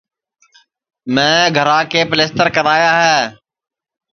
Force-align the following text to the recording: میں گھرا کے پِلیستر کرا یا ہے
میں 1.13 1.37
گھرا 1.55 1.79
کے 1.91 2.01
پِلیستر 2.11 2.47
کرا 2.55 2.75
یا 2.83 2.93
ہے 3.05 3.19